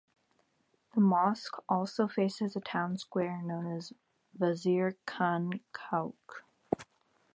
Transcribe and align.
The 0.95 1.01
mosque 1.01 1.61
also 1.69 2.07
faces 2.07 2.55
a 2.55 2.59
town 2.59 2.97
square 2.97 3.39
known 3.43 3.71
as 3.77 3.93
Wazir 4.35 4.97
Khan 5.05 5.59
Chowk. 5.75 6.41